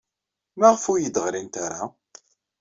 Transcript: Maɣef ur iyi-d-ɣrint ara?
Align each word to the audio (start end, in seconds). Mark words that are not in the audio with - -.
Maɣef 0.59 0.83
ur 0.91 0.97
iyi-d-ɣrint 0.99 1.55
ara? 1.65 1.81